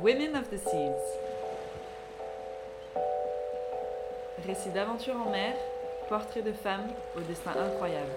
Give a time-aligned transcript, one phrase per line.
[0.00, 0.94] Women of the Seas.
[4.46, 5.54] Récit d'aventure en mer,
[6.08, 8.12] portrait de femmes au destin incroyable.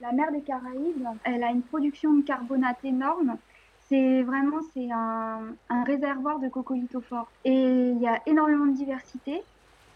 [0.00, 3.38] La mer des Caraïbes, elle a une production de carbonate énorme.
[3.88, 7.30] C'est vraiment c'est un, réservoir de coccolithophores.
[7.44, 9.42] Et il y a énormément de diversité.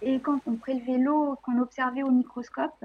[0.02, 2.84] Et quand on prélevait l'eau, qu'on observait au microscope,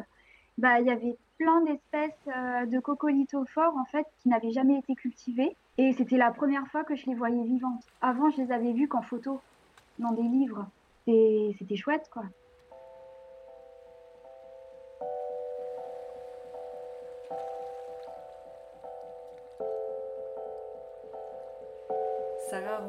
[0.58, 4.95] bah, il y avait plein d'espèces euh, de coccolithophores en fait qui n'avaient jamais été
[4.95, 5.56] cultivées.
[5.78, 7.84] Et c'était la première fois que je les voyais vivantes.
[8.02, 9.42] Avant, je les avais vues qu'en photo,
[10.00, 10.67] dans des livres.
[11.06, 12.23] C'était chouette, quoi.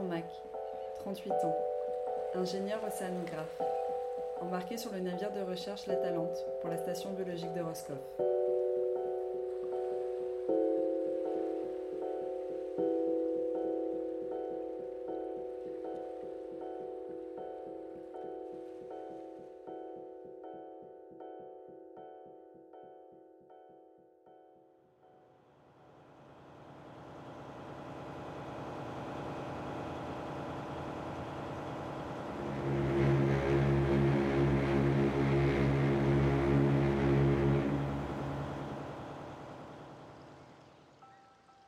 [0.05, 0.27] Romac,
[1.01, 1.57] 38 ans,
[2.35, 3.63] ingénieure océanographe,
[4.43, 8.34] embarquée sur le navire de recherche La Talente pour la station biologique de Roscoff.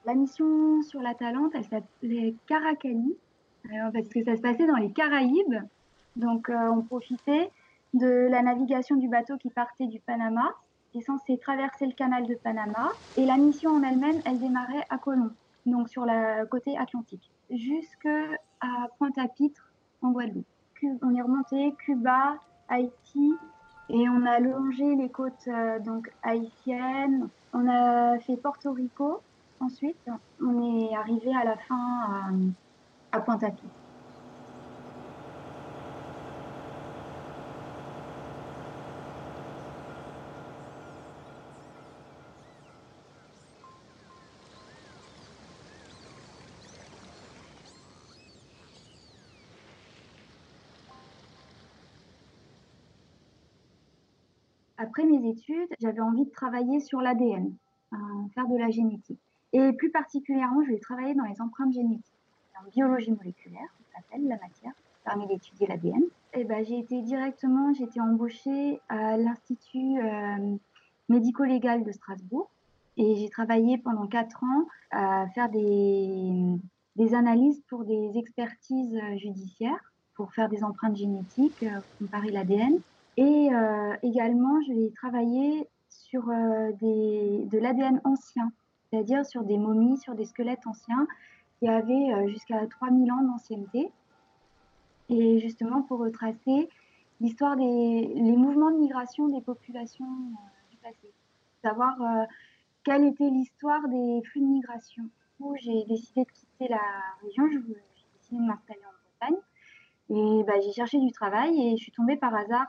[0.07, 3.17] La mission sur la Talente, elle s'appelait Caracali,
[3.67, 5.57] euh, parce que ça se passait dans les Caraïbes.
[6.15, 7.51] Donc, euh, on profitait
[7.93, 10.55] de la navigation du bateau qui partait du Panama,
[10.93, 12.93] qui est censé traverser le canal de Panama.
[13.17, 15.33] Et la mission en elle-même, elle démarrait à Colomb,
[15.67, 18.29] donc sur le côté atlantique, jusqu'à
[18.99, 20.47] Pointe-à-Pitre, en Guadeloupe.
[21.03, 22.37] On est remonté Cuba,
[22.69, 23.35] Haïti,
[23.89, 27.29] et on a longé les côtes euh, donc haïtiennes.
[27.53, 29.21] On a fait Porto Rico.
[29.61, 30.01] Ensuite,
[30.41, 31.77] on est arrivé à la fin
[33.13, 33.75] à, à Pointe-à-Pitre.
[54.79, 57.57] Après mes études, j'avais envie de travailler sur l'ADN,
[57.93, 57.97] euh,
[58.35, 59.21] faire de la génétique.
[59.59, 62.05] Et plus particulièrement, je vais travailler dans les empreintes génétiques.
[62.61, 64.73] En biologie moléculaire, ça s'appelle la matière,
[65.03, 66.03] permet d'étudier l'ADN.
[66.35, 70.57] Et ben, j'ai été directement, j'ai été embauchée à l'Institut euh,
[71.09, 72.51] médico-légal de Strasbourg.
[72.99, 79.95] Et j'ai travaillé pendant quatre ans à faire des, analyses pour des expertises euh, judiciaires,
[80.17, 82.79] pour faire des empreintes génétiques, euh, comparer l'ADN.
[83.17, 83.49] Et
[84.03, 88.53] également, je vais travailler sur des, de l'ADN ancien,
[88.91, 91.07] c'est-à-dire sur des momies, sur des squelettes anciens
[91.59, 93.91] qui avaient euh, jusqu'à 3000 ans d'ancienneté.
[95.09, 96.69] Et justement pour retracer
[97.21, 101.13] l'histoire des les mouvements de migration des populations euh, du passé.
[101.63, 102.25] Savoir euh,
[102.85, 105.05] quelle était l'histoire des flux de migration.
[105.39, 106.81] Où j'ai décidé de quitter la
[107.23, 109.41] région, j'ai décidé de m'installer en Bretagne.
[110.09, 112.69] Et bah, j'ai cherché du travail et je suis tombée par hasard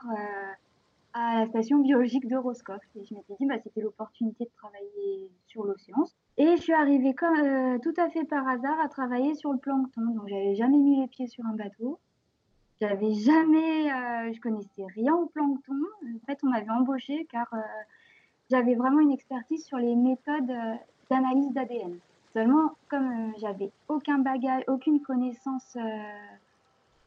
[1.14, 2.82] à la station biologique de Roscoff.
[2.94, 6.04] Et je m'étais dit, bah, c'était l'opportunité de travailler sur l'océan.
[6.36, 10.02] Et je suis arrivée euh, tout à fait par hasard à travailler sur le plancton.
[10.02, 11.98] Donc, j'avais jamais mis les pieds sur un bateau.
[12.80, 15.80] J'avais jamais, euh, je connaissais rien au plancton.
[16.04, 17.58] En fait, on m'avait embauché car euh,
[18.50, 20.52] j'avais vraiment une expertise sur les méthodes
[21.10, 21.98] d'analyse d'ADN.
[22.34, 25.76] Seulement, comme j'avais aucun bagage, aucune connaissance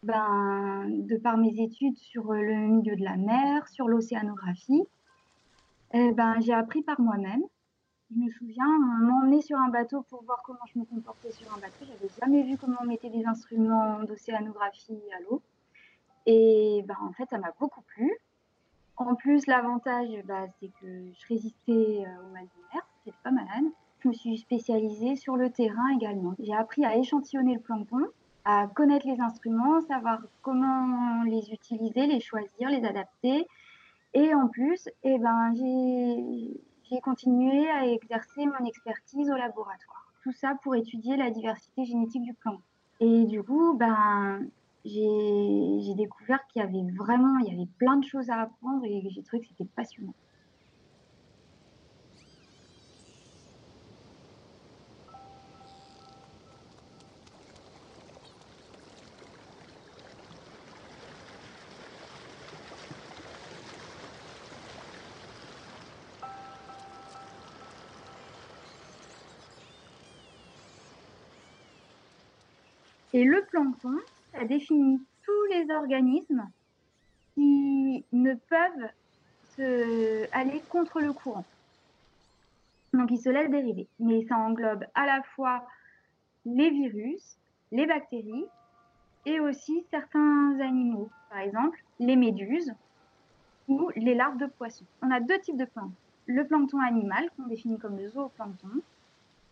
[0.04, 4.84] ben, de par mes études sur le milieu de la mer, sur l'océanographie,
[5.94, 7.44] eh ben, j'ai appris par moi-même.
[8.14, 11.54] Je me souviens, on m'emmenait sur un bateau pour voir comment je me comportais sur
[11.54, 11.86] un bateau.
[11.86, 15.42] J'avais jamais vu comment on mettait des instruments d'océanographie à l'eau.
[16.26, 18.12] Et ben, en fait, ça m'a beaucoup plu.
[18.98, 23.32] En plus, l'avantage, bah, c'est que je résistais euh, au mal de mer, j'étais pas
[23.32, 23.72] malade.
[24.00, 26.34] Je me suis spécialisée sur le terrain également.
[26.40, 28.08] J'ai appris à échantillonner le plancton,
[28.46, 33.48] à connaître les instruments, savoir comment les utiliser, les choisir, les adapter.
[34.14, 40.12] Et en plus, eh ben, j'ai continué à exercer mon expertise au laboratoire.
[40.24, 42.62] Tout ça pour étudier la diversité génétique du plancton.
[43.00, 44.46] Et du coup, ben,
[44.86, 49.04] j'ai découvert qu'il y avait vraiment, il y avait plein de choses à apprendre et
[49.10, 50.14] j'ai trouvé que c'était passionnant.
[73.22, 74.00] Et le plancton,
[74.34, 76.50] ça définit tous les organismes
[77.36, 81.46] qui ne peuvent aller contre le courant.
[82.96, 83.88] Donc, ils se laissent dériver.
[84.00, 85.68] Mais ça englobe à la fois
[86.46, 87.38] les virus,
[87.72, 88.48] les bactéries
[89.28, 91.12] et aussi certains animaux.
[91.30, 92.74] Par exemple, les méduses
[93.68, 94.86] ou les larves de poissons.
[95.04, 95.94] On a deux types de plancton.
[96.26, 98.82] Le plancton animal, qu'on définit comme le zooplancton,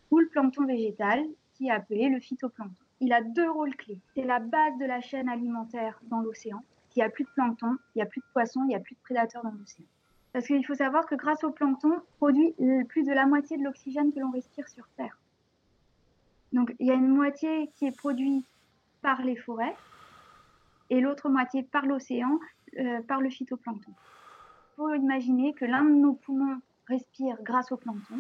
[0.09, 1.23] ou le plancton végétal,
[1.53, 3.99] qui est appelé le phytoplancton il a deux rôles clés.
[4.15, 6.63] C'est la base de la chaîne alimentaire dans l'océan.
[6.89, 8.79] S'il n'y a plus de plancton, il n'y a plus de poissons, il n'y a
[8.79, 9.85] plus de prédateurs dans l'océan.
[10.33, 12.53] Parce qu'il faut savoir que grâce au plancton, on produit
[12.87, 15.17] plus de la moitié de l'oxygène que l'on respire sur Terre.
[16.53, 18.45] Donc il y a une moitié qui est produite
[19.01, 19.75] par les forêts
[20.89, 22.39] et l'autre moitié par l'océan,
[22.79, 23.91] euh, par le phytoplancton.
[23.91, 28.19] Il faut imaginer que l'un de nos poumons respire grâce au plancton,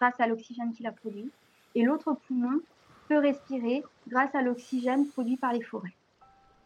[0.00, 1.30] grâce à l'oxygène qu'il a produit,
[1.74, 2.60] et l'autre poumon
[3.08, 5.94] peut respirer grâce à l'oxygène produit par les forêts.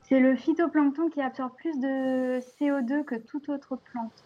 [0.03, 4.25] C'est le phytoplancton qui absorbe plus de CO2 que toute autre plante.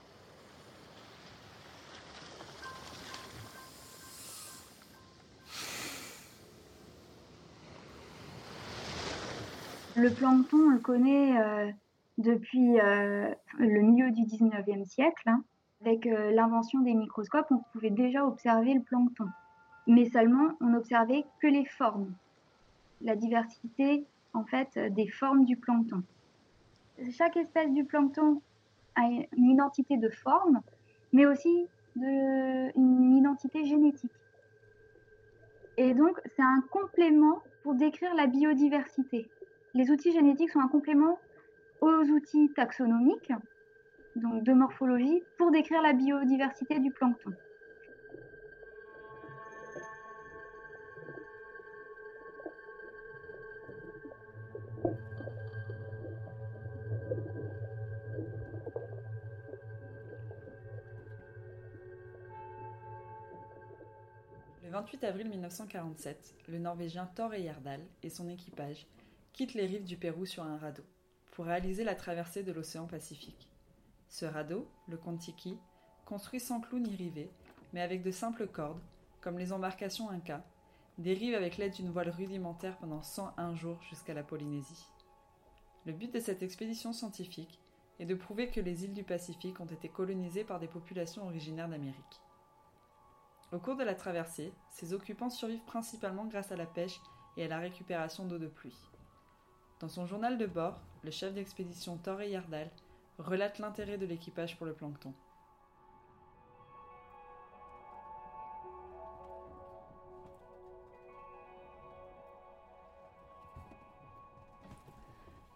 [9.96, 11.70] Le plancton, on le connaît euh,
[12.18, 15.22] depuis euh, le milieu du 19e siècle.
[15.28, 15.44] Hein.
[15.82, 19.26] Avec euh, l'invention des microscopes, on pouvait déjà observer le plancton
[19.86, 22.12] mais seulement on n'observait que les formes,
[23.00, 26.02] la diversité en fait des formes du plancton.
[27.10, 28.40] Chaque espèce du plancton
[28.96, 29.02] a
[29.36, 30.60] une identité de forme,
[31.12, 31.66] mais aussi
[31.96, 34.12] de, une identité génétique.
[35.76, 39.28] Et donc c'est un complément pour décrire la biodiversité.
[39.74, 41.18] Les outils génétiques sont un complément
[41.80, 43.32] aux outils taxonomiques,
[44.16, 47.32] donc de morphologie, pour décrire la biodiversité du plancton.
[64.84, 68.86] 28 avril 1947, le Norvégien Thor Heyerdahl et son équipage
[69.32, 70.82] quittent les rives du Pérou sur un radeau
[71.30, 73.48] pour réaliser la traversée de l'océan Pacifique.
[74.10, 75.56] Ce radeau, le Kontiki,
[76.04, 77.30] construit sans clous ni rivets,
[77.72, 78.82] mais avec de simples cordes,
[79.22, 80.44] comme les embarcations Inca,
[80.98, 84.84] dérive avec l'aide d'une voile rudimentaire pendant 101 jours jusqu'à la Polynésie.
[85.86, 87.58] Le but de cette expédition scientifique
[88.00, 91.70] est de prouver que les îles du Pacifique ont été colonisées par des populations originaires
[91.70, 92.20] d'Amérique.
[93.54, 97.00] Au cours de la traversée, ses occupants survivent principalement grâce à la pêche
[97.36, 98.76] et à la récupération d'eau de pluie.
[99.78, 102.68] Dans son journal de bord, le chef d'expédition Thor Yardal
[103.18, 105.14] relate l'intérêt de l'équipage pour le plancton.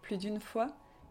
[0.02, 0.68] Plus d'une fois,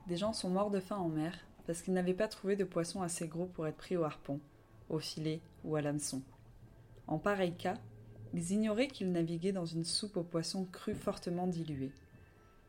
[0.08, 1.34] des gens sont morts de faim en mer
[1.66, 4.40] parce qu'ils n'avaient pas trouvé de poisson assez gros pour être pris au harpon,
[4.88, 6.24] au filet ou à l'hameçon.
[7.08, 7.78] En pareil cas,
[8.34, 11.94] ils ignoraient qu'ils naviguaient dans une soupe aux poissons crus fortement dilués.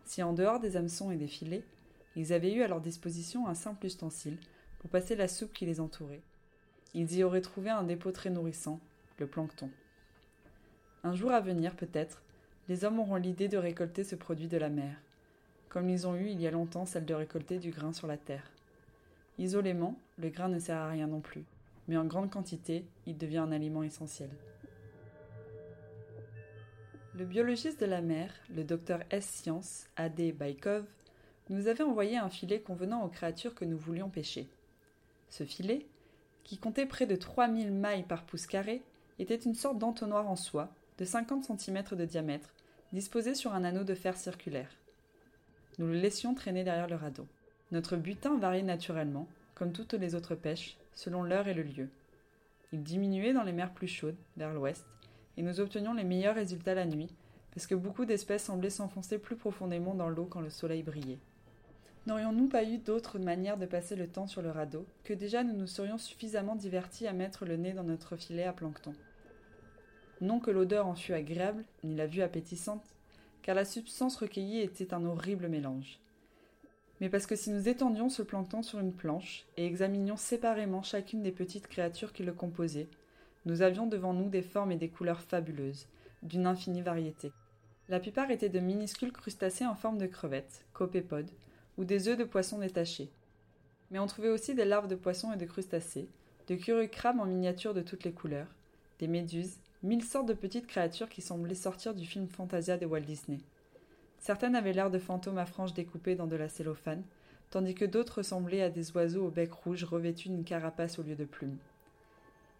[0.05, 1.65] Si en dehors des hameçons et des filets,
[2.17, 4.39] ils avaient eu à leur disposition un simple ustensile
[4.79, 6.23] pour passer la soupe qui les entourait,
[6.95, 8.81] ils y auraient trouvé un dépôt très nourrissant,
[9.19, 9.71] le plancton.
[11.05, 12.23] Un jour à venir, peut-être,
[12.69, 14.97] les hommes auront l'idée de récolter ce produit de la mer,
[15.69, 18.17] comme ils ont eu il y a longtemps celle de récolter du grain sur la
[18.17, 18.51] terre.
[19.39, 21.45] Isolément, le grain ne sert à rien non plus,
[21.89, 24.31] mais en grande quantité, il devient un aliment essentiel.
[27.15, 29.27] Le biologiste de la mer, le docteur S.
[29.27, 30.33] Science, A.D.
[30.33, 30.85] Baikov,
[31.49, 34.47] nous avait envoyé un filet convenant aux créatures que nous voulions pêcher.
[35.31, 35.87] Ce filet,
[36.45, 38.83] qui comptait près de 3000 mailles par pouce carré,
[39.19, 42.55] était une sorte d'entonnoir en soie, de 50 cm de diamètre,
[42.93, 44.71] disposé sur un anneau de fer circulaire.
[45.79, 47.27] Nous le laissions traîner derrière le radeau.
[47.73, 51.89] Notre butin variait naturellement, comme toutes les autres pêches, selon l'heure et le lieu.
[52.73, 54.85] Il diminuait dans les mers plus chaudes, vers l'ouest,
[55.37, 57.15] et nous obtenions les meilleurs résultats la nuit,
[57.55, 61.21] parce que beaucoup d'espèces semblaient s'enfoncer plus profondément dans l'eau quand le soleil brillait.
[62.09, 65.55] N'aurions-nous pas eu d'autre manière de passer le temps sur le radeau que déjà nous
[65.55, 68.93] nous serions suffisamment divertis à mettre le nez dans notre filet à plancton?
[70.21, 72.97] Non que l'odeur en fût agréable, ni la vue appétissante,
[73.43, 76.01] car la substance recueillie était un horrible mélange.
[77.01, 81.23] Mais parce que si nous étendions ce plancton sur une planche et examinions séparément chacune
[81.23, 82.89] des petites créatures qui le composaient,
[83.47, 85.87] nous avions devant nous des formes et des couleurs fabuleuses,
[86.23, 87.33] d'une infinie variété.
[87.89, 91.31] La plupart étaient de minuscules crustacés en forme de crevettes, copépodes,
[91.79, 93.11] ou des œufs de poissons détachés.
[93.91, 96.09] Mais on trouvait aussi des larves de poissons et de crustacés,
[96.49, 98.55] de curieux crabes en miniature de toutes les couleurs,
[98.99, 103.03] des méduses, mille sortes de petites créatures qui semblaient sortir du film Fantasia de Walt
[103.03, 103.39] Disney.
[104.19, 107.05] Certaines avaient l'air de fantômes à franges découpées dans de la cellophane,
[107.51, 111.15] tandis que d'autres ressemblaient à des oiseaux au bec rouge revêtus d'une carapace au lieu
[111.15, 111.57] de plumes.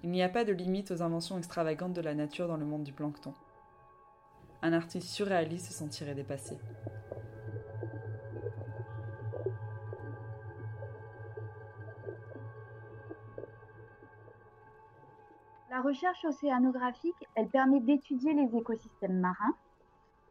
[0.05, 2.85] Il n'y a pas de limite aux inventions extravagantes de la nature dans le monde
[2.85, 3.35] du plancton.
[4.63, 6.57] Un artiste surréaliste se sentirait dépassé.
[15.71, 19.55] La recherche océanographique, elle permet d'étudier les écosystèmes marins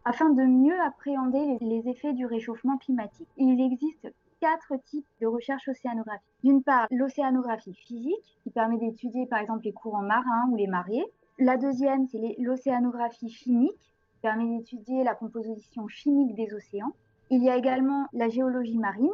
[0.07, 3.27] afin de mieux appréhender les effets du réchauffement climatique.
[3.35, 4.07] Il existe
[4.39, 6.31] quatre types de recherche océanographique.
[6.45, 11.03] D'une part, l'océanographie physique, qui permet d'étudier par exemple les courants marins ou les marées.
[11.39, 16.93] La deuxième, c'est l'océanographie chimique, qui permet d'étudier la composition chimique des océans.
[17.29, 19.11] Il y a également la géologie marine,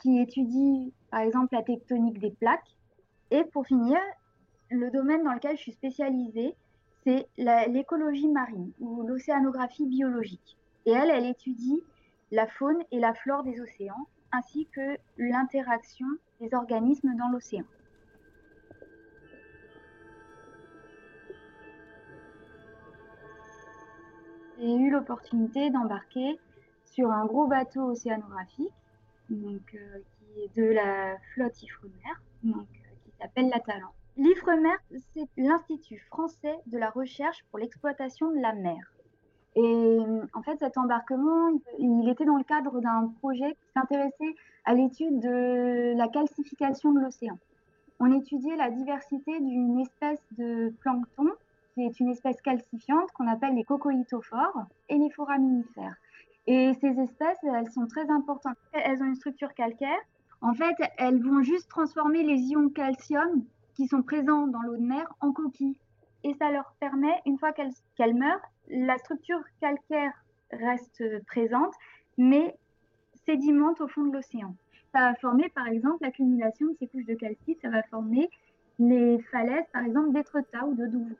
[0.00, 2.76] qui étudie par exemple la tectonique des plaques.
[3.32, 3.98] Et pour finir,
[4.70, 6.54] le domaine dans lequel je suis spécialisée,
[7.04, 10.56] c'est l'écologie marine ou l'océanographie biologique.
[10.86, 11.82] Et elle, elle étudie
[12.30, 16.06] la faune et la flore des océans, ainsi que l'interaction
[16.40, 17.64] des organismes dans l'océan.
[24.58, 26.38] J'ai eu l'opportunité d'embarquer
[26.84, 28.70] sur un gros bateau océanographique
[29.32, 31.94] euh, qui est de la flotte Ifremer,
[32.46, 32.50] euh,
[33.04, 33.92] qui s'appelle la.
[34.18, 34.76] L'IFREMER,
[35.14, 38.92] c'est l'Institut français de la recherche pour l'exploitation de la mer.
[39.56, 39.98] Et
[40.34, 44.34] en fait, cet embarquement, il était dans le cadre d'un projet qui s'intéressait
[44.66, 47.38] à l'étude de la calcification de l'océan.
[48.00, 51.30] On étudiait la diversité d'une espèce de plancton,
[51.74, 55.96] qui est une espèce calcifiante qu'on appelle les cocoïtophores et les foraminifères.
[56.46, 58.56] Et ces espèces, elles sont très importantes.
[58.72, 60.00] Elles ont une structure calcaire.
[60.42, 64.82] En fait, elles vont juste transformer les ions calcium qui sont présents dans l'eau de
[64.82, 65.78] mer en coquilles.
[66.24, 70.12] Et ça leur permet, une fois qu'elles meurent, la structure calcaire
[70.52, 71.74] reste présente,
[72.16, 72.56] mais
[73.26, 74.54] sédimente au fond de l'océan.
[74.92, 78.28] Ça va former, par exemple, l'accumulation de ces couches de calcite, ça va former
[78.78, 81.16] les falaises, par exemple, d'Étretat ou de Douvres.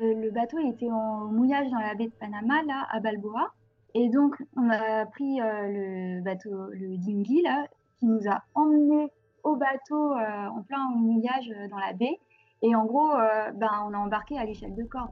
[0.00, 3.52] Le bateau était en mouillage dans la baie de Panama, là, à Balboa.
[3.94, 7.66] Et donc, on a pris euh, le bateau, le dinghy, là,
[7.98, 9.10] qui nous a emmenés
[9.42, 12.18] au bateau euh, en plein mouillage dans la baie.
[12.62, 13.10] Et en gros,
[13.54, 15.10] ben, on a embarqué à l'échelle de corde.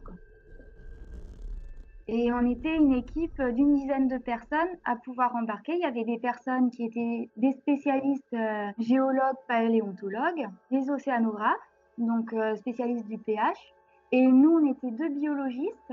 [2.06, 5.72] Et on était une équipe d'une dizaine de personnes à pouvoir embarquer.
[5.72, 8.36] Il y avait des personnes qui étaient des spécialistes
[8.78, 11.56] géologues, paléontologues, des océanographes,
[11.96, 13.74] donc spécialistes du pH,
[14.10, 15.92] et nous, on était deux biologistes.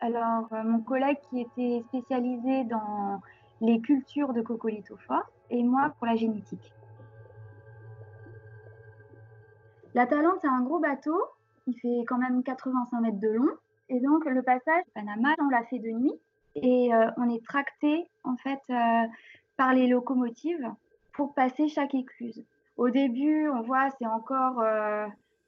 [0.00, 3.20] Alors, euh, mon collègue qui était spécialisé dans
[3.60, 6.72] les cultures de coccolithophores et moi pour la génétique.
[9.94, 11.18] La Talente, c'est un gros bateau.
[11.66, 13.50] Il fait quand même 85 mètres de long.
[13.88, 16.14] Et donc, le passage Panama, on l'a fait de nuit.
[16.56, 19.06] Et euh, on est tracté, en fait, euh,
[19.56, 20.70] par les locomotives
[21.12, 22.44] pour passer chaque écluse.
[22.76, 24.62] Au début, on voit, c'est encore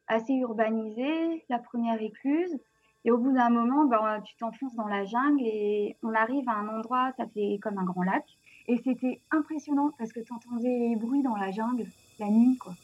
[0.09, 2.59] assez urbanisée, la première écluse.
[3.05, 6.55] Et au bout d'un moment, ben, tu t'enfonces dans la jungle et on arrive à
[6.55, 8.25] un endroit, ça fait comme un grand lac.
[8.67, 12.75] Et c'était impressionnant parce que tu entendais les bruits dans la jungle la nuit, quoi.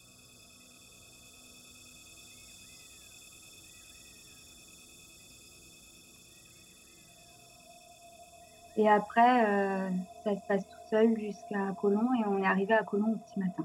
[8.76, 9.90] Et après, euh,
[10.25, 13.38] ça se passe tout seul jusqu'à Colomb et on est arrivé à Colomb au petit
[13.38, 13.64] matin.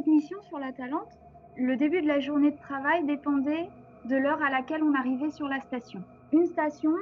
[0.00, 1.18] Cette mission sur la Talente,
[1.58, 3.68] le début de la journée de travail dépendait
[4.06, 6.02] de l'heure à laquelle on arrivait sur la station.
[6.32, 6.92] Une station,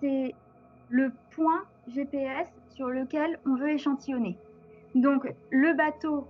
[0.00, 0.34] c'est
[0.88, 4.38] le point GPS sur lequel on veut échantillonner.
[4.94, 6.26] Donc le bateau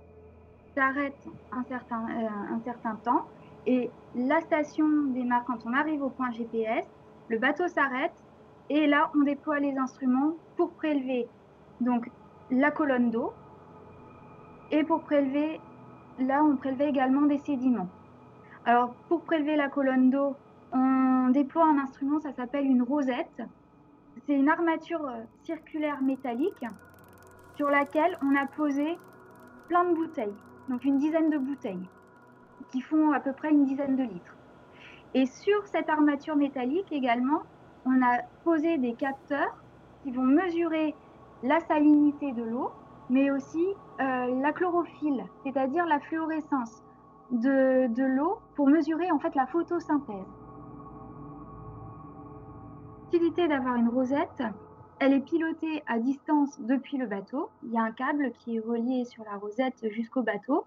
[0.75, 1.15] s'arrête
[1.53, 3.25] un certain, euh, un certain temps
[3.65, 6.85] et la station démarre quand on arrive au point GPS,
[7.29, 8.21] le bateau s'arrête
[8.69, 11.29] et là on déploie les instruments pour prélever
[11.79, 12.09] donc
[12.51, 13.31] la colonne d'eau
[14.71, 15.61] et pour prélever
[16.19, 17.89] là on prélevait également des sédiments.
[18.65, 20.35] Alors pour prélever la colonne d'eau,
[20.73, 23.41] on déploie un instrument, ça s'appelle une rosette.
[24.25, 26.65] C'est une armature euh, circulaire métallique
[27.55, 28.97] sur laquelle on a posé
[29.67, 30.35] plein de bouteilles,
[30.69, 31.87] donc une dizaine de bouteilles
[32.71, 34.35] qui font à peu près une dizaine de litres.
[35.13, 37.43] Et sur cette armature métallique également,
[37.85, 39.55] on a posé des capteurs
[40.03, 40.93] qui vont mesurer
[41.43, 42.71] la salinité de l'eau,
[43.09, 43.65] mais aussi
[43.99, 46.83] euh, la chlorophylle, c'est-à-dire la fluorescence
[47.31, 50.25] de, de l'eau pour mesurer en fait la photosynthèse.
[53.11, 54.43] L'utilité d'avoir une rosette,
[54.99, 57.49] elle est pilotée à distance depuis le bateau.
[57.63, 60.65] Il y a un câble qui est relié sur la rosette jusqu'au bateau.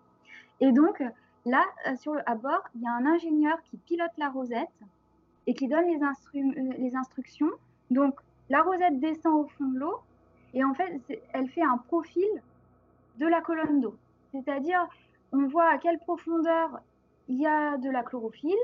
[0.61, 1.03] Et donc,
[1.47, 4.69] Là, euh, sur à bord, il y a un ingénieur qui pilote la rosette
[5.47, 7.51] et qui donne les, euh, les instructions.
[7.91, 8.15] Donc,
[8.51, 10.01] la rosette descend au fond de l'eau
[10.55, 11.01] et en fait,
[11.33, 12.29] elle fait un profil
[13.19, 13.95] de la colonne d'eau.
[14.33, 14.87] C'est-à-dire,
[15.33, 16.81] on voit à quelle profondeur
[17.29, 18.55] il y a de la chlorophylle,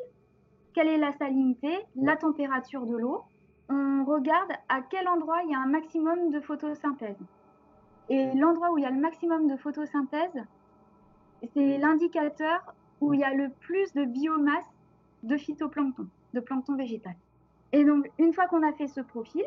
[0.75, 3.23] quelle est la salinité, la température de l'eau.
[3.69, 7.17] On regarde à quel endroit il y a un maximum de photosynthèse.
[8.09, 10.45] Et l'endroit où il y a le maximum de photosynthèse,
[11.55, 14.71] c'est l'indicateur où il y a le plus de biomasse
[15.23, 17.15] de phytoplancton, de plancton végétal.
[17.73, 19.45] Et donc, une fois qu'on a fait ce profil,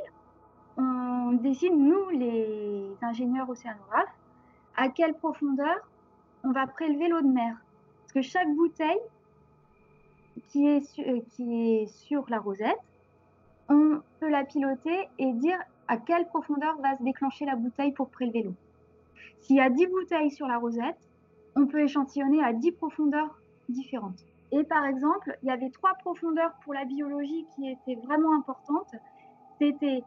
[0.79, 4.15] on décide, nous, les ingénieurs océanographes,
[4.77, 5.75] à quelle profondeur
[6.43, 7.57] on va prélever l'eau de mer.
[8.01, 8.99] Parce que chaque bouteille
[10.47, 12.79] qui est, euh, qui est sur la rosette,
[13.67, 18.09] on peut la piloter et dire à quelle profondeur va se déclencher la bouteille pour
[18.09, 18.55] prélever l'eau.
[19.41, 20.97] S'il y a 10 bouteilles sur la rosette,
[21.55, 24.25] on peut échantillonner à 10 profondeurs différentes.
[24.51, 28.95] Et par exemple, il y avait trois profondeurs pour la biologie qui étaient vraiment importantes.
[29.59, 30.03] C'était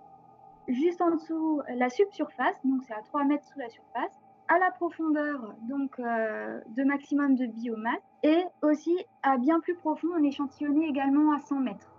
[0.68, 4.12] juste en dessous la subsurface, donc c'est à 3 mètres sous la surface,
[4.48, 10.08] à la profondeur donc euh, de maximum de biomasse, et aussi à bien plus profond,
[10.18, 11.90] on échantillonnait également à 100 mètres.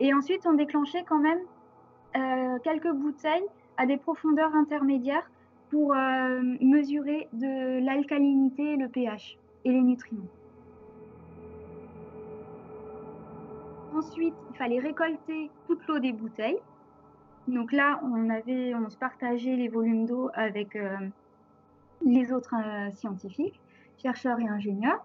[0.00, 1.40] Et ensuite, on déclenchait quand même
[2.16, 5.30] euh, quelques bouteilles à des profondeurs intermédiaires
[5.70, 10.24] pour euh, mesurer de l'alcalinité, le pH et les nutriments.
[13.94, 16.58] Ensuite, il fallait récolter toute l'eau des bouteilles.
[17.50, 20.96] Donc là, on avait, on se partageait les volumes d'eau avec euh,
[22.04, 23.60] les autres euh, scientifiques,
[24.02, 25.04] chercheurs et ingénieurs.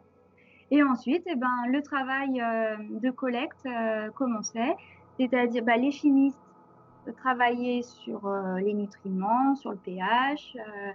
[0.71, 2.41] Et ensuite, eh ben, le travail
[2.89, 3.67] de collecte
[4.15, 4.75] commençait,
[5.19, 6.39] c'est-à-dire bah, les chimistes
[7.11, 10.55] travailler sur euh, les nutriments, sur le pH.
[10.55, 10.91] Euh,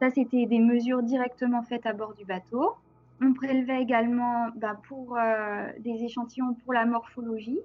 [0.00, 2.74] ça, c'était des mesures directement faites à bord du bateau.
[3.20, 7.58] On prélevait également bah, pour euh, des échantillons pour la morphologie,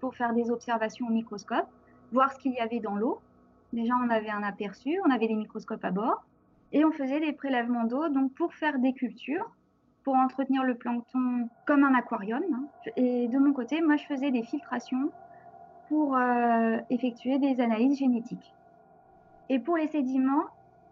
[0.00, 1.68] pour faire des observations au microscope,
[2.12, 3.20] voir ce qu'il y avait dans l'eau.
[3.72, 6.24] Déjà, on avait un aperçu, on avait des microscopes à bord,
[6.72, 9.50] et on faisait des prélèvements d'eau donc pour faire des cultures,
[10.04, 12.42] pour entretenir le plancton comme un aquarium.
[12.52, 12.64] Hein.
[12.96, 15.10] Et de mon côté, moi, je faisais des filtrations
[15.88, 18.54] pour euh, effectuer des analyses génétiques.
[19.48, 20.44] Et pour les sédiments,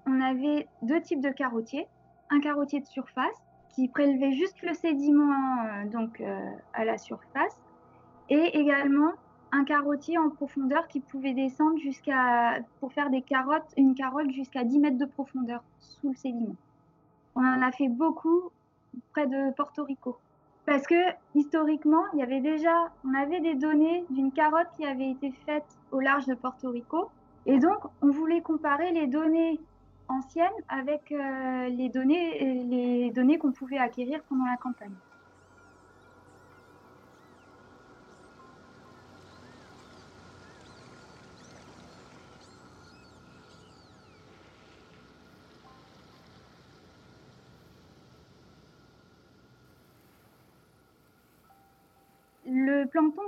[0.07, 1.87] on avait deux types de carottiers.
[2.31, 3.37] Un carottier de surface
[3.74, 6.40] qui prélevait juste le sédiment euh, donc euh,
[6.72, 7.61] à la surface
[8.31, 9.12] et également
[9.57, 14.64] un carottier en profondeur qui pouvait descendre jusqu'à pour faire des carottes, une carotte jusqu'à
[14.64, 16.57] 10 mètres de profondeur sous le sédiment.
[17.35, 18.51] On en a fait beaucoup
[19.12, 20.16] près de Porto Rico.
[20.66, 20.95] Parce que
[21.35, 25.66] historiquement, il y avait déjà, on avait des données d'une carotte qui avait été faite
[25.92, 27.09] au large de Porto Rico.
[27.47, 29.61] Et donc, on voulait comparer les données
[30.09, 34.95] anciennes avec euh, les données, les données qu'on pouvait acquérir pendant la campagne.
[52.87, 53.22] Le plancton,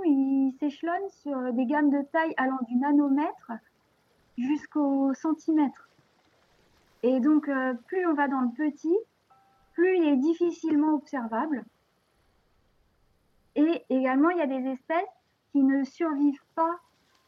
[0.61, 3.53] s'échelonne sur des gammes de taille allant du nanomètre
[4.37, 5.88] jusqu'au centimètre.
[7.03, 8.97] Et donc, euh, plus on va dans le petit,
[9.75, 11.64] plus il est difficilement observable.
[13.57, 15.05] Et également, il y a des espèces
[15.53, 16.79] qui ne survivent pas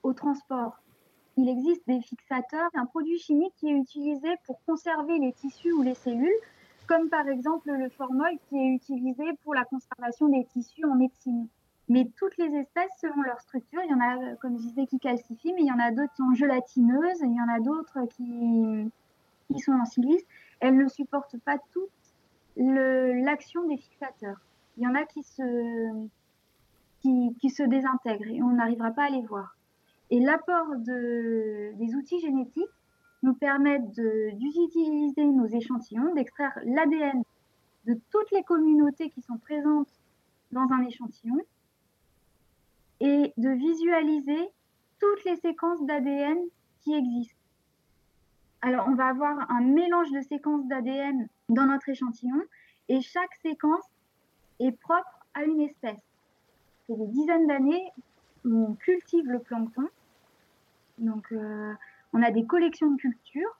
[0.02, 0.80] au transport.
[1.36, 5.82] Il existe des fixateurs, un produit chimique qui est utilisé pour conserver les tissus ou
[5.82, 6.30] les cellules,
[6.86, 11.48] comme par exemple le formol qui est utilisé pour la conservation des tissus en médecine.
[11.90, 15.00] Mais toutes les espèces, selon leur structure, il y en a, comme je disais, qui
[15.00, 18.06] calcifient, mais il y en a d'autres qui sont gélatineuses, il y en a d'autres
[18.10, 20.22] qui, sont en silice.
[20.60, 21.90] Elles ne supportent pas toutes
[22.56, 24.40] l'action des fixateurs.
[24.76, 26.06] Il y en a qui se,
[27.00, 29.56] qui, se désintègrent et on n'arrivera pas à les voir.
[30.10, 32.70] Et l'apport de, des outils génétiques
[33.24, 37.24] nous permettent d'utiliser nos échantillons, d'extraire l'ADN
[37.86, 39.90] de toutes les communautés qui sont présentes
[40.52, 41.40] dans un échantillon
[43.00, 44.50] et de visualiser
[44.98, 46.38] toutes les séquences d'ADN
[46.80, 47.34] qui existent.
[48.62, 52.42] Alors, on va avoir un mélange de séquences d'ADN dans notre échantillon
[52.88, 53.84] et chaque séquence
[54.58, 56.02] est propre à une espèce.
[56.86, 57.90] C'est des dizaines d'années
[58.44, 59.88] où on cultive le plancton.
[60.98, 61.72] Donc, euh,
[62.12, 63.58] on a des collections de cultures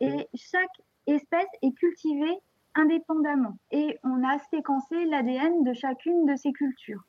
[0.00, 2.38] et chaque espèce est cultivée
[2.74, 3.58] indépendamment.
[3.70, 7.04] Et on a séquencé l'ADN de chacune de ces cultures.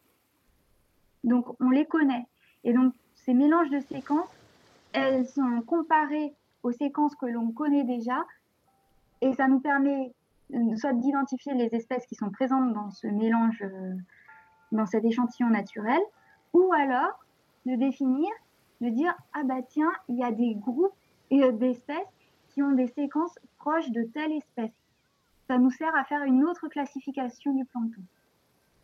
[1.23, 2.25] Donc on les connaît.
[2.63, 4.29] Et donc ces mélanges de séquences,
[4.93, 6.33] elles sont comparées
[6.63, 8.25] aux séquences que l'on connaît déjà.
[9.21, 10.13] Et ça nous permet
[10.77, 13.93] soit d'identifier les espèces qui sont présentes dans ce mélange, euh,
[14.71, 16.01] dans cet échantillon naturel,
[16.53, 17.23] ou alors
[17.65, 18.29] de définir
[18.81, 20.93] de dire ah bah tiens, il y a des groupes
[21.31, 21.97] d'espèces
[22.49, 24.73] qui ont des séquences proches de telle espèce.
[25.47, 28.01] Ça nous sert à faire une autre classification du plancton.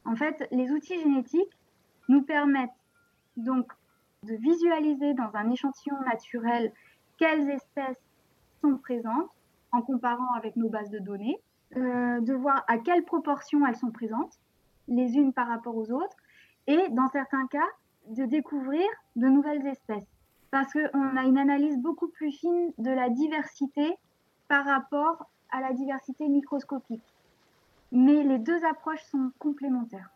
[0.05, 1.58] En fait, les outils génétiques
[2.09, 2.69] nous permettent
[3.37, 3.71] donc
[4.23, 6.73] de visualiser dans un échantillon naturel
[7.17, 8.01] quelles espèces
[8.61, 9.29] sont présentes
[9.71, 11.39] en comparant avec nos bases de données,
[11.77, 14.39] euh, de voir à quelle proportion elles sont présentes,
[14.87, 16.17] les unes par rapport aux autres,
[16.67, 17.67] et dans certains cas,
[18.07, 20.07] de découvrir de nouvelles espèces.
[20.51, 23.95] Parce qu'on a une analyse beaucoup plus fine de la diversité
[24.47, 27.03] par rapport à la diversité microscopique.
[27.91, 30.09] Mais les deux approches sont complémentaires.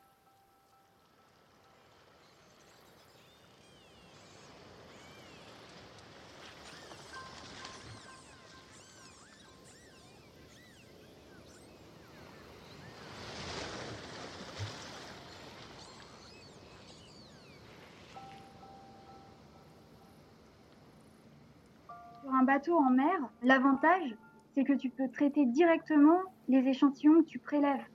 [22.44, 24.16] Bateau en mer, l'avantage,
[24.54, 27.86] c'est que tu peux traiter directement les échantillons que tu prélèves.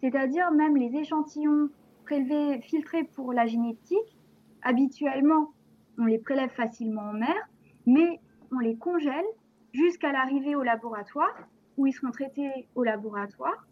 [0.00, 1.68] C'est-à-dire même les échantillons
[2.04, 4.16] prélevés, filtrés pour la génétique,
[4.62, 5.52] habituellement,
[5.98, 7.48] on les prélève facilement en mer,
[7.86, 8.20] mais
[8.52, 9.24] on les congèle
[9.72, 11.36] jusqu'à l'arrivée au laboratoire,
[11.76, 13.66] où ils seront traités au laboratoire.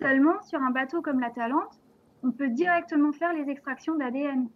[0.00, 1.80] Seulement, sur un bateau comme la Talente,
[2.22, 4.48] on peut directement faire les extractions d'ADN.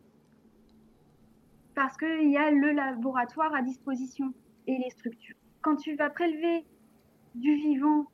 [1.75, 4.33] Parce qu'il y a le laboratoire à disposition
[4.67, 5.37] et les structures.
[5.63, 6.65] Quand tu vas prélever
[7.35, 8.07] du vivant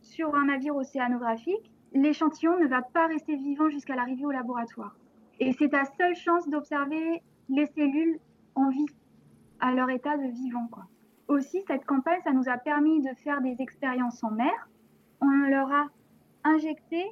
[0.00, 4.96] sur un navire océanographique, l'échantillon ne va pas rester vivant jusqu'à l'arrivée au laboratoire.
[5.38, 8.18] Et c'est ta seule chance d'observer les cellules
[8.54, 8.86] en vie,
[9.60, 10.66] à leur état de vivant.
[10.70, 10.84] Quoi.
[11.28, 14.68] Aussi, cette campagne, ça nous a permis de faire des expériences en mer.
[15.20, 15.86] On leur a
[16.44, 17.04] injecté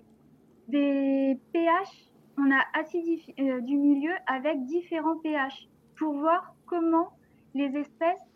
[0.69, 7.11] des pH, on a acidifié euh, du milieu avec différents pH pour voir comment
[7.55, 8.28] les espèces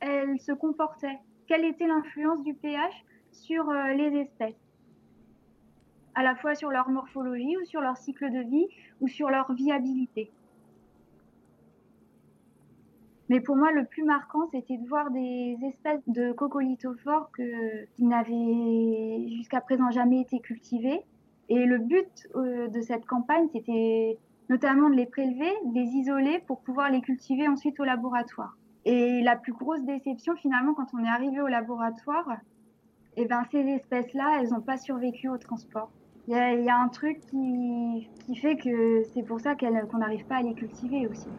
[0.00, 4.60] elle se comportait Quelle était l'influence du pH sur euh, les espèces?
[6.14, 8.66] À la fois sur leur morphologie ou sur leur cycle de vie
[9.00, 10.30] ou sur leur viabilité.
[13.28, 17.30] Mais pour moi, le plus marquant, c'était de voir des espèces de coccolithophores
[17.94, 21.02] qui n'avaient jusqu'à présent jamais été cultivées.
[21.50, 26.42] Et le but euh, de cette campagne, c'était notamment de les prélever, de les isoler
[26.46, 28.56] pour pouvoir les cultiver ensuite au laboratoire.
[28.84, 32.28] Et la plus grosse déception, finalement, quand on est arrivé au laboratoire,
[33.16, 35.92] eh ben, ces espèces-là, elles n'ont pas survécu au transport.
[36.26, 40.36] Il y, a un truc qui, qui fait que c'est pour ça qu'on n'arrive pas
[40.36, 41.34] à les cultiver aussi.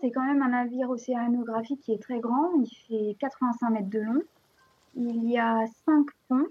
[0.00, 2.50] C'est quand même un navire océanographique qui est très grand.
[2.60, 4.22] Il fait 85 mètres de long.
[4.94, 6.46] Il y a cinq ponts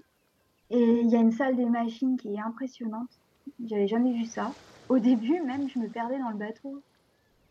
[0.70, 3.08] et il y a une salle des machines qui est impressionnante.
[3.64, 4.50] J'avais jamais vu ça.
[4.88, 6.82] Au début, même, je me perdais dans le bateau.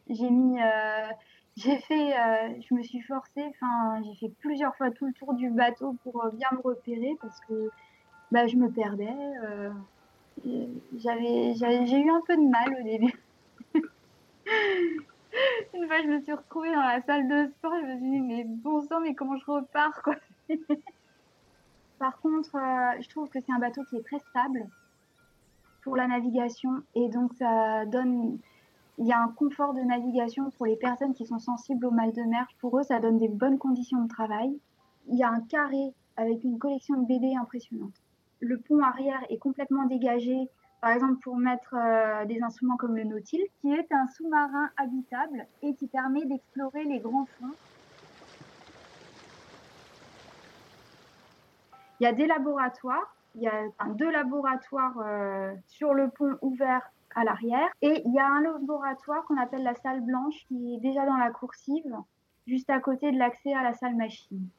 [0.09, 1.07] J'ai mis, euh,
[1.55, 3.45] j'ai fait, euh, je me suis forcée.
[3.51, 7.15] Enfin, j'ai fait plusieurs fois tout le tour du bateau pour euh, bien me repérer
[7.21, 7.69] parce que
[8.31, 9.15] bah, je me perdais.
[10.97, 13.13] J'avais, j'ai eu un peu de mal au début.
[15.73, 18.21] Une fois, je me suis retrouvée dans la salle de sport, je me suis dit,
[18.21, 20.15] mais bon sang, mais comment je repars, quoi.
[21.99, 24.67] Par contre, euh, je trouve que c'est un bateau qui est très stable
[25.83, 28.39] pour la navigation et donc ça donne,
[28.97, 32.11] il y a un confort de navigation pour les personnes qui sont sensibles au mal
[32.11, 32.47] de mer.
[32.59, 34.57] Pour eux, ça donne des bonnes conditions de travail.
[35.07, 37.95] Il y a un carré avec une collection de BD impressionnante.
[38.39, 40.49] Le pont arrière est complètement dégagé,
[40.83, 45.47] par exemple pour mettre euh, des instruments comme le Nautil, qui est un sous-marin habitable
[45.61, 47.53] et qui permet d'explorer les grands fonds.
[52.01, 56.81] Il y a des laboratoires, il y a deux laboratoires euh, sur le pont ouvert
[57.15, 60.79] à l'arrière et il y a un laboratoire qu'on appelle la salle blanche qui est
[60.81, 61.95] déjà dans la coursive,
[62.45, 64.49] juste à côté de l'accès à la salle machine.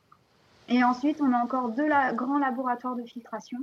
[0.70, 3.58] Et ensuite, on a encore deux grands laboratoires de filtration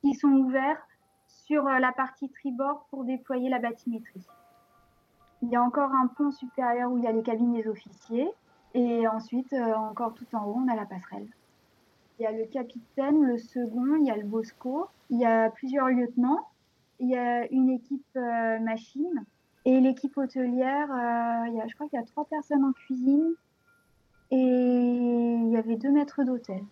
[0.00, 0.84] qui sont ouverts
[1.50, 4.24] sur euh, la partie tribord pour déployer la bathymétrie.
[5.42, 8.30] Il y a encore un pont supérieur où il y a les cabines des officiers.
[8.74, 11.26] Et ensuite, euh, encore tout en haut, on a la passerelle.
[12.18, 15.50] Il y a le capitaine, le second, il y a le bosco, il y a
[15.50, 16.46] plusieurs lieutenants,
[17.00, 19.24] il y a une équipe euh, machine
[19.64, 20.86] et l'équipe hôtelière.
[21.48, 23.34] il y a, je crois qu'il y a trois personnes en cuisine,
[24.30, 26.62] et il y avait deux maîtres d'hôtel.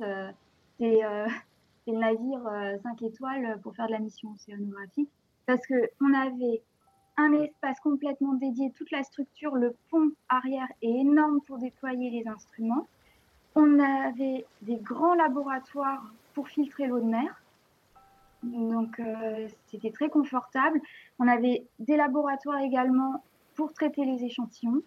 [0.00, 0.30] Euh,
[0.78, 2.42] c'est le navire
[2.82, 5.10] 5 euh, étoiles pour faire de la mission océanographique
[5.46, 6.62] parce qu'on avait
[7.16, 12.26] un espace complètement dédié, toute la structure, le pont arrière est énorme pour déployer les
[12.28, 12.86] instruments.
[13.54, 16.04] On avait des grands laboratoires
[16.34, 17.42] pour filtrer l'eau de mer.
[18.42, 20.80] Donc euh, c'était très confortable.
[21.18, 23.22] On avait des laboratoires également
[23.54, 24.82] pour traiter les échantillons.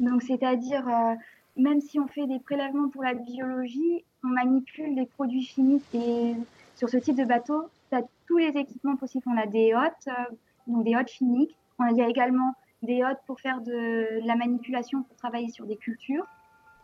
[0.00, 1.14] Donc c'est-à-dire, euh,
[1.58, 5.84] même si on fait des prélèvements pour la biologie, on manipule les produits chimiques.
[5.94, 6.34] Et
[6.76, 9.24] sur ce type de bateau, tu as tous les équipements possibles.
[9.26, 10.34] On a des hôtes, euh,
[10.66, 11.56] donc des hôtes chimiques.
[11.90, 15.76] Il y a également des hôtes pour faire de, la manipulation, pour travailler sur des
[15.76, 16.26] cultures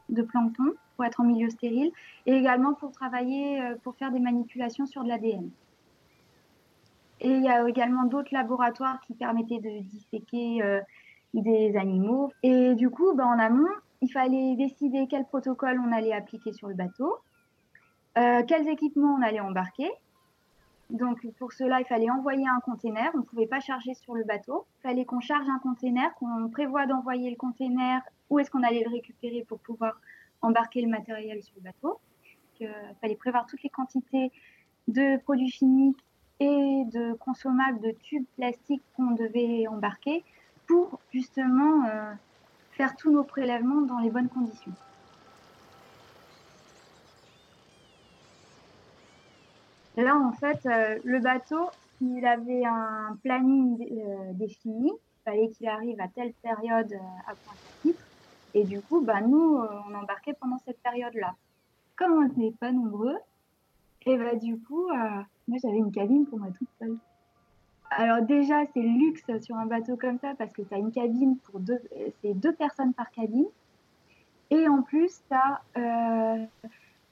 [0.09, 1.91] de plancton, pour être en milieu stérile,
[2.27, 5.51] et également pour travailler, pour faire des manipulations sur de l'ADN.
[7.21, 10.81] Et il y a également d'autres laboratoires qui permettaient de disséquer euh,
[11.33, 12.33] des animaux.
[12.43, 13.69] Et du coup, ben, en amont,
[14.05, 17.17] il fallait décider quel protocole on allait appliquer sur le bateau,
[18.19, 19.91] euh, quels équipements on allait embarquer.
[20.91, 23.11] Donc pour cela, il fallait envoyer un container.
[23.15, 24.67] On ne pouvait pas charger sur le bateau.
[24.79, 28.03] Il fallait qu'on charge un container, qu'on prévoit d'envoyer le container.
[28.29, 29.99] Où est-ce qu'on allait le récupérer pour pouvoir
[30.43, 31.99] embarquer le matériel sur le bateau.
[32.61, 34.31] Il fallait prévoir toutes les quantités
[34.87, 36.05] de produits chimiques
[36.41, 40.23] et de consommables de tubes plastiques qu'on devait embarquer
[40.67, 42.13] pour justement euh,
[42.77, 44.73] faire tous nos prélèvements dans les bonnes conditions.
[49.97, 54.91] Là, en fait, euh, le bateau, il avait un planning euh, défini.
[54.91, 56.93] Il fallait qu'il arrive à telle période
[57.27, 58.05] à point titre.
[58.55, 61.35] Et du coup, bah, nous, on embarquait pendant cette période-là.
[61.97, 63.17] Comme on n'était pas nombreux,
[64.07, 66.99] et bah, du coup, moi, j'avais une cabine pour moi toute seule.
[67.97, 71.39] Alors déjà, c'est luxe sur un bateau comme ça parce que tu as une cabine
[71.39, 71.81] pour deux,
[72.23, 73.47] c'est deux personnes par cabine.
[74.51, 76.45] Et en plus, tu as euh,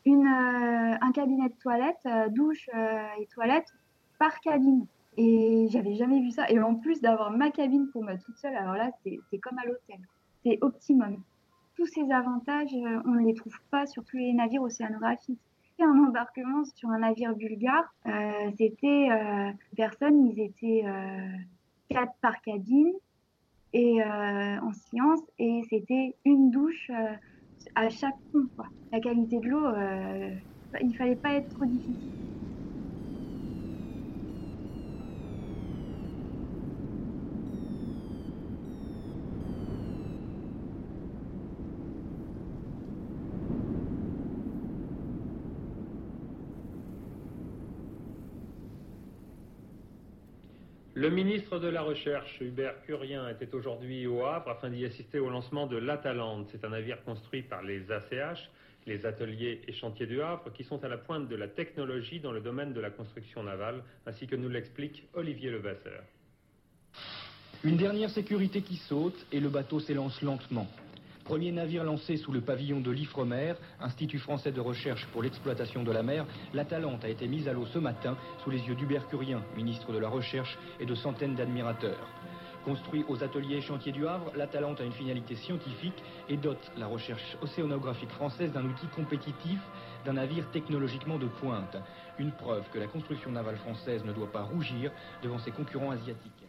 [0.06, 2.68] euh, un cabinet de toilette, euh, douche
[3.18, 3.72] et toilette
[4.18, 4.86] par cabine.
[5.16, 6.50] Et j'avais jamais vu ça.
[6.50, 9.64] Et en plus d'avoir ma cabine pour moi toute seule, alors là, c'est comme à
[9.64, 9.98] l'hôtel.
[10.44, 11.22] C'est optimum.
[11.76, 15.40] Tous ces avantages, on ne les trouve pas sur tous les navires océanographiques
[15.80, 17.94] un embarquement sur un navire bulgare.
[18.06, 21.28] Euh, c'était euh, personnes, ils étaient euh,
[21.88, 22.92] quatre par cabine
[23.72, 26.90] et en science et c'était une douche
[27.74, 28.46] à chaque pont.
[28.92, 29.66] La qualité de l'eau,
[30.82, 32.31] il fallait pas être trop difficile.
[51.02, 55.30] Le ministre de la Recherche, Hubert Curien, était aujourd'hui au Havre afin d'y assister au
[55.30, 56.46] lancement de l'Atalante.
[56.52, 58.48] C'est un navire construit par les ACH,
[58.86, 62.30] les ateliers et chantiers du Havre, qui sont à la pointe de la technologie dans
[62.30, 66.04] le domaine de la construction navale, ainsi que nous l'explique Olivier Levasseur.
[67.64, 70.68] Une dernière sécurité qui saute et le bateau s'élance lentement.
[71.24, 75.92] Premier navire lancé sous le pavillon de l'IFREMER, Institut français de recherche pour l'exploitation de
[75.92, 79.06] la mer, la Talente a été mise à l'eau ce matin sous les yeux d'Hubert
[79.06, 82.08] Curien, ministre de la Recherche, et de centaines d'admirateurs.
[82.64, 86.86] Construit aux ateliers et chantiers du Havre, l'Atalante a une finalité scientifique et dote la
[86.86, 89.60] recherche océanographique française d'un outil compétitif,
[90.04, 91.76] d'un navire technologiquement de pointe.
[92.18, 94.90] Une preuve que la construction navale française ne doit pas rougir
[95.22, 96.46] devant ses concurrents asiatiques.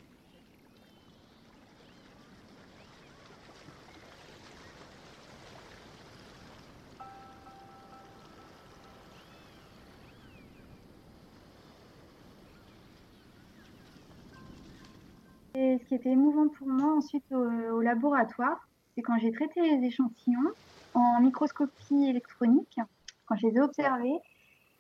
[16.06, 16.96] Émouvant pour moi.
[16.98, 20.52] Ensuite au, laboratoire, c'est quand j'ai traité les échantillons
[20.94, 22.80] en microscopie électronique,
[23.26, 24.20] quand je les ai observés,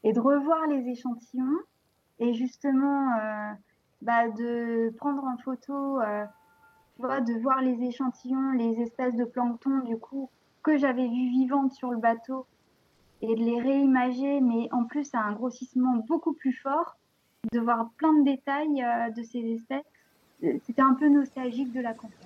[0.03, 1.59] et de revoir les échantillons
[2.19, 3.51] et justement euh,
[4.01, 6.25] bah, de prendre en photo, euh,
[6.99, 10.29] de voir les échantillons, les espèces de plancton du coup
[10.61, 12.45] que j'avais vues vivantes sur le bateau
[13.21, 16.97] et de les réimager, mais en plus à un grossissement beaucoup plus fort,
[17.51, 19.92] de voir plein de détails euh, de ces espèces
[20.65, 22.19] c'était un peu nostalgique de la conférence.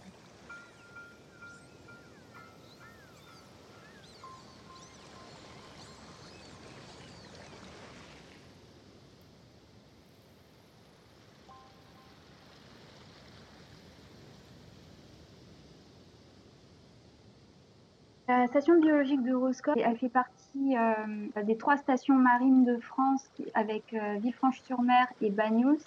[18.30, 23.26] La station biologique de Roscoe, elle fait partie euh, des trois stations marines de France
[23.54, 25.80] avec euh, Villefranche-sur-Mer et Bagnous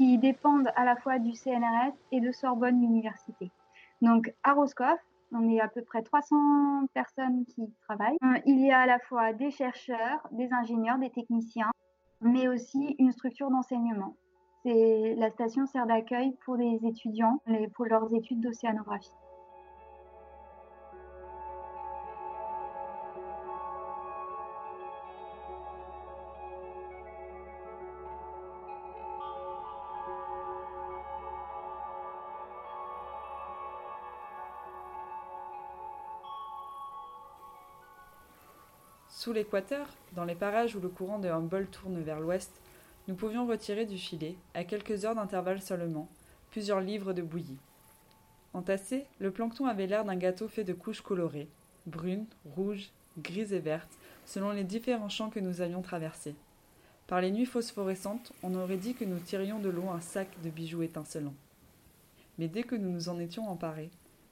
[0.00, 3.50] qui dépendent à la fois du CNRS et de Sorbonne Université.
[4.00, 4.98] Donc à Roscoff,
[5.30, 8.16] on est à peu près 300 personnes qui travaillent.
[8.24, 11.70] Euh, il y a à la fois des chercheurs, des ingénieurs, des techniciens,
[12.22, 14.16] mais aussi une structure d'enseignement.
[14.64, 17.42] La station sert d'accueil pour les étudiants
[17.74, 19.12] pour leurs études d'océanographie.
[39.20, 42.50] Sous l'équateur, dans les parages où le courant de Humboldt tourne vers l'ouest,
[43.06, 46.08] nous pouvions retirer du filet, à quelques heures d'intervalle seulement,
[46.50, 47.58] plusieurs livres de bouillie.
[48.54, 51.48] Entassé, le plancton avait l'air d'un gâteau fait de couches colorées,
[51.84, 52.24] brunes,
[52.56, 56.34] rouges, grises et vertes, selon les différents champs que nous avions traversés.
[57.06, 60.48] Par les nuits phosphorescentes, on aurait dit que nous tirions de l'eau un sac de
[60.48, 61.36] bijoux étincelants.
[62.38, 63.90] Mais dès que nous nous en étions emparés,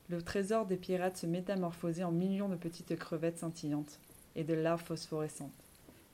[0.08, 4.00] le trésor des pirates se métamorphosait en millions de petites crevettes scintillantes,
[4.38, 5.52] et de larves phosphorescentes,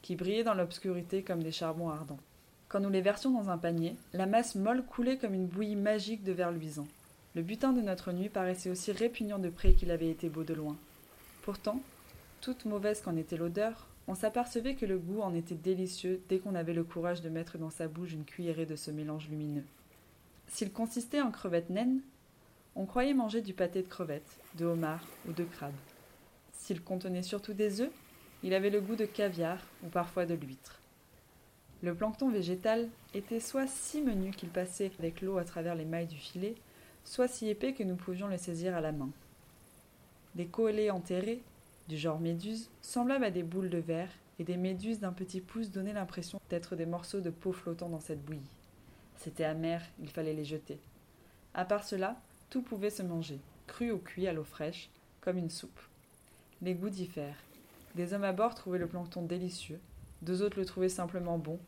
[0.03, 2.19] qui brillaient dans l'obscurité comme des charbons ardents.
[2.69, 6.25] Quand nous les versions dans un panier, la masse molle coulait comme une bouillie magique
[6.25, 6.89] de verre luisant.
[7.37, 10.55] Le butin de notre nuit paraissait aussi répugnant de près qu'il avait été beau de
[10.55, 10.77] loin.
[11.43, 11.81] Pourtant,
[12.41, 16.55] toute mauvaise qu'en était l'odeur, on s'apercevait que le goût en était délicieux dès qu'on
[16.55, 19.65] avait le courage de mettre dans sa bouche une cuillerée de ce mélange lumineux.
[20.49, 22.01] S'il consistait en crevettes naines,
[22.77, 25.75] on croyait manger du pâté de crevettes, de homard ou de crabe.
[26.53, 27.93] S'il contenait surtout des œufs,
[28.45, 30.79] il avait le goût de caviar ou parfois de l'huître.
[31.83, 36.07] Le plancton végétal était soit si menu qu'il passait avec l'eau à travers les mailles
[36.07, 36.55] du filet,
[37.05, 39.09] soit si épais que nous pouvions le saisir à la main.
[40.35, 41.41] Des coélés enterrés,
[41.89, 45.71] du genre méduse, semblables à des boules de verre, et des méduses d'un petit pouce
[45.71, 48.41] donnaient l'impression d'être des morceaux de peau flottant dans cette bouillie.
[49.17, 50.79] C'était amer, il fallait les jeter.
[51.55, 54.91] À part cela, tout pouvait se manger, cru ou cuit à l'eau fraîche,
[55.23, 55.81] comme une soupe.
[56.63, 57.39] Les goûts diffèrent,
[57.95, 59.81] des hommes à bord trouvaient le plancton délicieux,
[60.23, 61.59] deux autres le trouvaient simplement bon,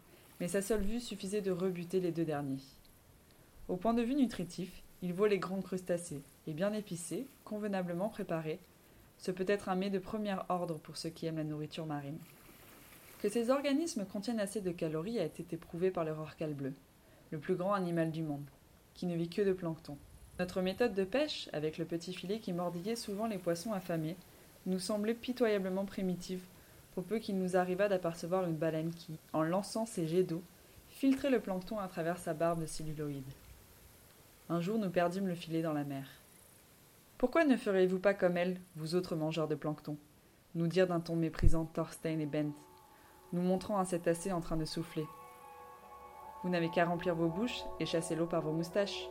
[0.41, 2.63] mais sa seule vue suffisait de rebuter les deux derniers.
[3.69, 8.61] Au point de vue nutritif, il vaut les grands crustacés, et bien épicés, convenablement préparés.
[9.19, 12.19] Ce peut être un mets de premier ordre pour ceux qui aiment la nourriture marine.
[13.21, 16.75] Que ces organismes contiennent assez de calories a été prouvé par le rorqual bleu,
[17.31, 18.47] le plus grand animal du monde,
[18.95, 19.97] qui ne vit que de plancton.
[20.39, 24.17] Notre méthode de pêche, avec le petit filet qui mordillait souvent les poissons affamés,
[24.67, 26.43] nous semblait pitoyablement primitive,
[26.95, 30.43] pour peu qu'il nous arrivât d'apercevoir une baleine qui, en lançant ses jets d'eau,
[30.89, 33.33] filtrait le plancton à travers sa barbe de celluloïde.
[34.49, 36.09] Un jour nous perdîmes le filet dans la mer.
[37.19, 39.97] Pourquoi ne feriez-vous pas comme elle, vous autres mangeurs de plancton?
[40.57, 42.55] nous dirent d'un ton méprisant Thorstein et Bent,
[43.33, 45.07] nous montrant un cétacé en train de souffler.
[46.43, 49.09] Vous n'avez qu'à remplir vos bouches et chasser l'eau par vos moustaches.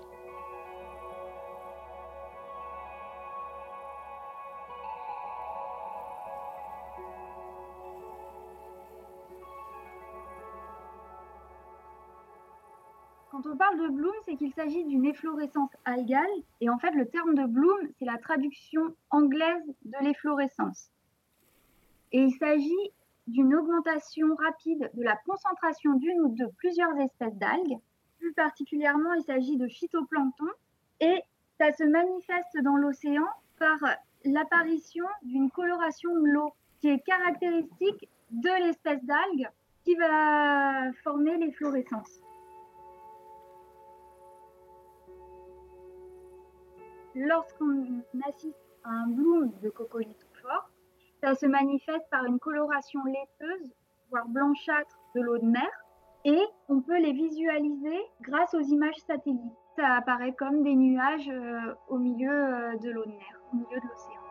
[13.55, 16.29] Parle de bloom, c'est qu'il s'agit d'une efflorescence algale.
[16.61, 20.89] Et en fait, le terme de bloom, c'est la traduction anglaise de l'efflorescence.
[22.11, 22.91] Et il s'agit
[23.27, 27.77] d'une augmentation rapide de la concentration d'une ou de plusieurs espèces d'algues.
[28.19, 30.45] Plus particulièrement, il s'agit de phytoplancton
[30.99, 31.21] Et
[31.59, 33.25] ça se manifeste dans l'océan
[33.59, 33.77] par
[34.23, 39.49] l'apparition d'une coloration de l'eau qui est caractéristique de l'espèce d'algue
[39.83, 41.51] qui va former les
[47.15, 49.71] Lorsqu'on assiste à un bloom de
[50.41, 50.69] fort,
[51.23, 53.71] ça se manifeste par une coloration laiteuse,
[54.09, 55.69] voire blanchâtre de l'eau de mer,
[56.25, 59.39] et on peut les visualiser grâce aux images satellites.
[59.77, 63.79] Ça apparaît comme des nuages euh, au milieu euh, de l'eau de mer, au milieu
[63.79, 64.21] de l'océan.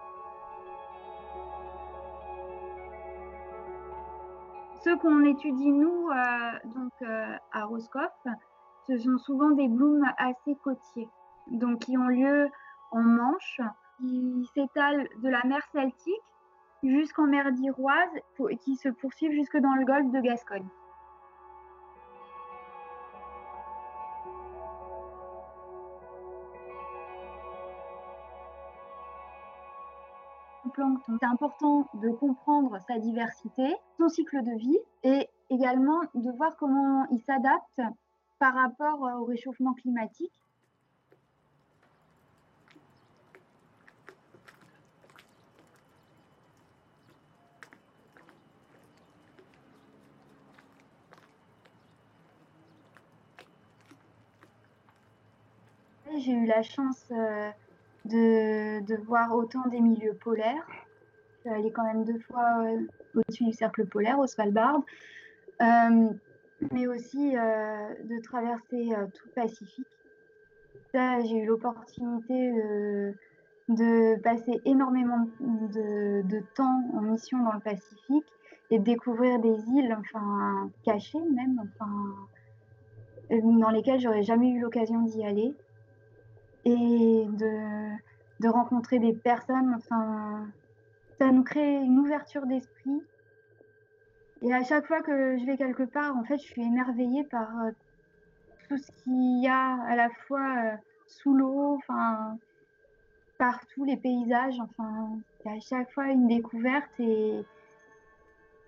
[4.82, 6.92] Ceux qu'on étudie, nous, euh, donc,
[7.52, 8.12] à Roscoff,
[8.86, 11.08] ce sont souvent des blooms assez côtiers,
[11.46, 12.50] donc qui ont lieu
[12.94, 13.60] en Manche,
[13.98, 16.14] qui s'étalent de la mer Celtique
[16.82, 18.14] jusqu'en mer d'Iroise
[18.50, 20.68] et qui se poursuivent jusque dans le golfe de Gascogne.
[31.06, 37.06] C'est important de comprendre sa diversité, son cycle de vie et également de voir comment
[37.12, 37.80] il s'adapte
[38.40, 40.32] par rapport au réchauffement climatique
[56.24, 57.50] j'ai eu la chance euh,
[58.04, 60.66] de, voir autant des milieux polaires.
[61.36, 62.80] Je suis allée quand même deux fois euh,
[63.14, 64.80] au-dessus du cercle polaire, au Svalbard,
[65.62, 66.08] euh,
[66.72, 69.86] mais aussi de traverser tout le Pacifique.
[70.94, 72.52] j'ai eu l'opportunité
[73.68, 78.26] de, passer énormément de, de, temps en mission dans le Pacifique
[78.70, 81.90] et de découvrir des îles, enfin cachées même, enfin
[83.30, 85.54] dans lesquelles j'aurais jamais eu l'occasion d'y aller
[86.64, 87.96] et de,
[88.40, 89.74] de rencontrer des personnes.
[89.76, 90.46] Enfin,
[91.18, 93.02] ça nous crée une ouverture d'esprit.
[94.42, 97.48] Et à chaque fois que je vais quelque part, en fait, je suis émerveillée par
[97.62, 97.70] euh,
[98.68, 102.36] tout ce qu'il y a à la fois euh, sous l'eau, enfin,
[103.38, 104.58] partout, les paysages.
[104.60, 106.90] Enfin, c'est à chaque fois une découverte.
[106.98, 107.44] Et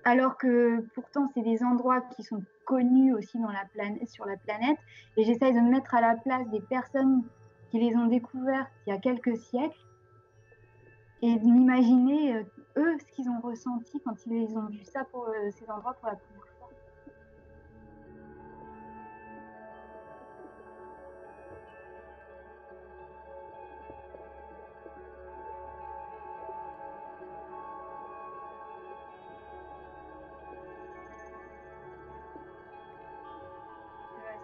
[0.05, 4.37] alors que pourtant, c'est des endroits qui sont connus aussi dans la planète, sur la
[4.37, 4.79] planète.
[5.17, 7.23] Et j'essaye de me mettre à la place des personnes
[7.71, 9.77] qui les ont découvertes il y a quelques siècles
[11.23, 12.43] et d'imaginer euh,
[12.77, 16.09] eux ce qu'ils ont ressenti quand ils ont vu ça pour euh, ces endroits pour
[16.09, 16.71] la première fois.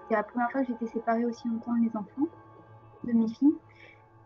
[0.03, 2.29] C'était la première fois que j'étais séparée aussi longtemps de mes enfants
[3.05, 3.55] de mes filles.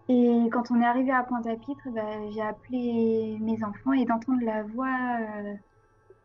[0.08, 4.62] Et quand on est arrivé à Pointe-à-Pitre, bah, j'ai appelé mes enfants et d'entendre la
[4.62, 5.54] voix euh,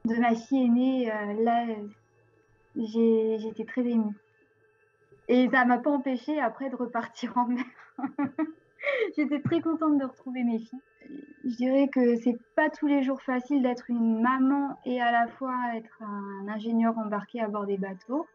[0.05, 1.65] de ma fille aînée, euh, là,
[2.75, 4.15] j'étais très émue.
[5.27, 7.65] Et ça m'a pas empêché après de repartir en mer.
[9.15, 10.81] j'étais très contente de retrouver mes filles.
[11.43, 15.27] Je dirais que c'est pas tous les jours facile d'être une maman et à la
[15.27, 18.27] fois être un ingénieur embarqué à bord des bateaux.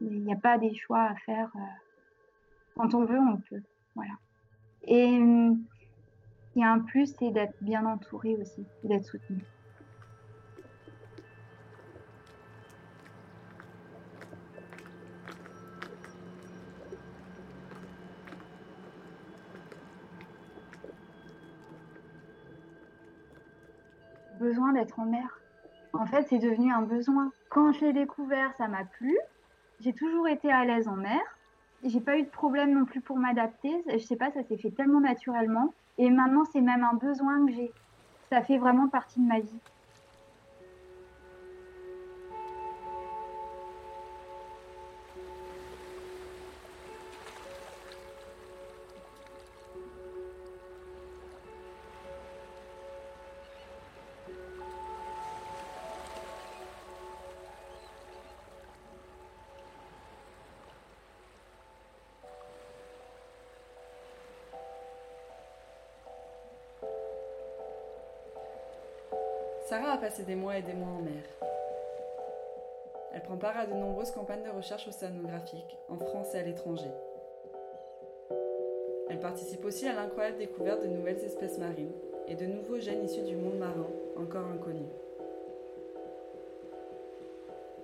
[0.00, 1.50] Il n'y a pas des choix à faire.
[1.56, 1.87] Euh,
[2.78, 3.62] quand on veut, on peut.
[3.94, 4.12] Voilà.
[4.84, 5.58] Et il
[6.54, 9.42] y a un plus, c'est d'être bien entouré aussi, d'être soutenu.
[24.38, 25.40] besoin d'être en mer.
[25.92, 27.32] En fait, c'est devenu un besoin.
[27.50, 29.18] Quand je l'ai découvert, ça m'a plu.
[29.80, 31.20] J'ai toujours été à l'aise en mer
[31.84, 33.70] j'ai pas eu de problème non plus pour m'adapter.
[33.92, 35.72] Je sais pas, ça s'est fait tellement naturellement.
[35.96, 37.72] Et maintenant, c'est même un besoin que j'ai.
[38.30, 39.60] Ça fait vraiment partie de ma vie.
[70.08, 71.22] Passé des mois et des mois en mer.
[73.12, 76.90] Elle prend part à de nombreuses campagnes de recherche océanographique, en France et à l'étranger.
[79.10, 81.92] Elle participe aussi à l'incroyable découverte de nouvelles espèces marines
[82.26, 83.86] et de nouveaux gènes issus du monde marin,
[84.16, 84.88] encore inconnus.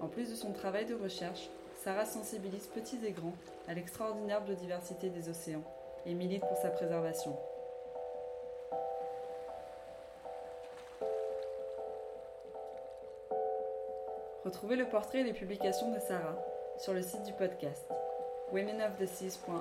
[0.01, 1.51] En plus de son travail de recherche,
[1.83, 3.37] Sarah sensibilise petits et grands
[3.69, 5.65] à l'extraordinaire biodiversité des océans
[6.07, 7.37] et milite pour sa préservation.
[14.45, 16.37] Retrouvez le portrait et les publications de Sarah
[16.79, 17.91] sur le site du podcast
[18.53, 19.57] womenoftheseas.org.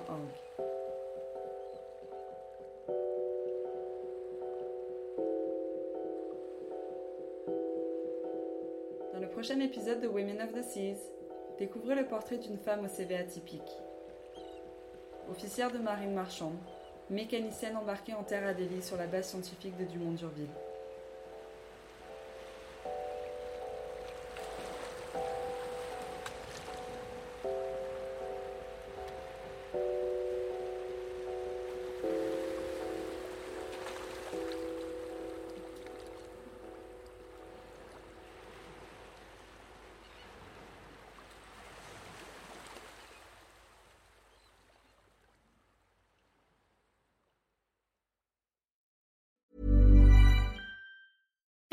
[9.13, 10.99] Dans le prochain épisode de Women of the Seas,
[11.57, 13.61] découvrez le portrait d'une femme au CV atypique.
[15.31, 16.57] Officière de marine marchande,
[17.09, 20.49] mécanicienne embarquée en terre Adélie sur la base scientifique de Dumont-Durville.